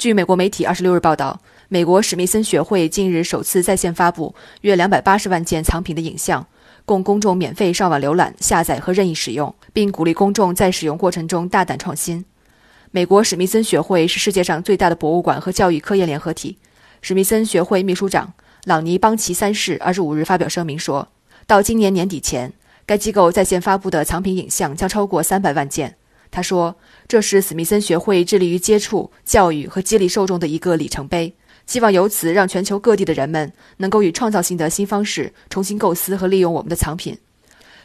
[0.00, 6.46] 据美国媒体二十六日报道，美国史密森学会近日首次在线发布约两百八十万件藏品的影像，
[6.86, 12.24] 供公众免费上网浏览、下载和任意使用，并鼓励公众在使用过程中大胆创新。
[12.92, 16.56] 美国史密森学会是世界上最大的博物馆和教育科研联合体。
[17.02, 18.32] 史密森学会秘书长
[18.64, 21.08] 朗尼·邦奇三世二十五日发表声明说，
[21.46, 22.54] 到今年年底前，
[22.86, 25.96] 该机构在线发布的藏品影像将超过三百万件。
[26.30, 26.76] 他说
[27.08, 31.34] ：“这是史密森学会致力于接触、教育和激励受众的一个里程碑，
[31.66, 37.18] 希望由此让全球各地的人们能够以创造性的新方式重新构思和利用我们的藏品。”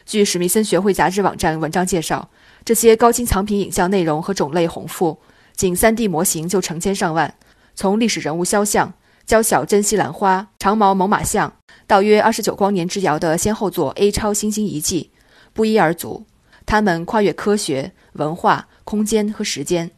[0.06, 2.30] 据史密森学会杂志网站文章介绍，
[2.64, 5.18] 这些高清藏品影像内容和种类丰富，
[5.56, 7.34] 仅 3D 模型就成千上万，
[7.74, 8.94] 从历史人物肖像、
[9.26, 11.52] 娇小珍稀兰花、长毛猛犸象，
[11.88, 15.10] 到约二十九光年之遥的先后座 A 超新星遗迹，
[15.52, 16.24] 不一而足。
[16.66, 17.92] 它们跨越科学。
[18.16, 19.90] 文化、空间和时间，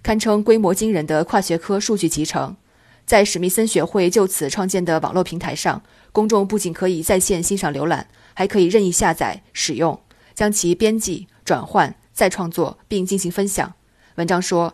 [0.00, 2.56] 堪称规模惊人的跨学科数据集成。
[3.04, 10.00] 在史密森学会就此创建的网络平台上，公众不仅可以在线欣赏浏览，还可以任意下载、使用，
[10.34, 13.74] 将其编辑、转换、再创作，并进行分享。
[14.14, 14.72] 文章说，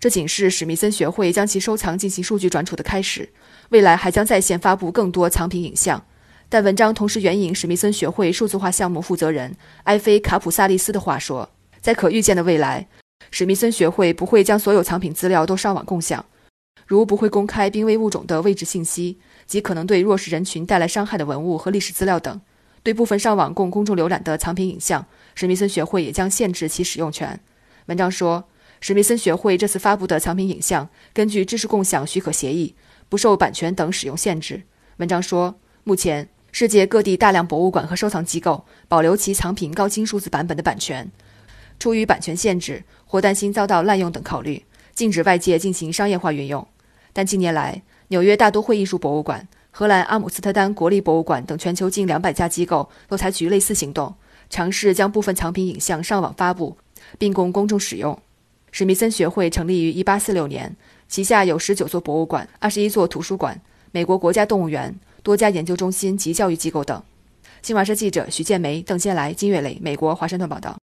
[0.00, 3.28] 这仅是史密森学会将其收藏进行数据转储的开始，
[3.68, 6.02] 未来还将在线发布更多藏品影像。
[6.52, 11.48] 但文章同时援引史密森学会数字化项目负责人埃菲·卡普萨利斯的话说。
[11.80, 12.88] 在可预见的未来，
[13.30, 16.26] 史密森学会不会将所有藏品资料都上网共享，
[16.86, 22.38] 如不会公开濒危物种的位置信息及可能对弱势人群带来伤害的文物和历史资料等。
[22.82, 27.40] 对部分上网供公众浏览的藏品影像，史密森学会也将限制其使用权。
[27.86, 28.44] 文章说，
[28.82, 32.74] 史密森学会这次发布的藏品影像根据知识共享许可协议，
[33.08, 34.64] 不受版权等使用限制。
[34.98, 41.10] 文章说，目前世界各地大量博物馆和收藏机构保留其藏品高清数字版本的版权。
[41.78, 44.62] 出于版权限制或担心遭到滥用等考虑，
[44.94, 46.64] 禁止外界进行商业化运用。
[47.14, 54.14] 但近年来，纽约大都会艺术博物馆、荷兰阿姆斯特丹国立博物馆等全球近两百家机构都采取类似行动，
[54.50, 56.76] 尝试将部分藏品影像上网发布，
[57.18, 58.16] 并供公众使用。
[58.70, 60.76] 史密森学会成立于1846年，
[61.08, 63.58] 旗下有19座博物馆、21座图书馆、
[63.90, 67.02] 美国国家动物园、多家研究中心及教育机构等。
[67.62, 70.81] 新华社记者徐建梅、邓先来、金月磊，美国华盛顿报道。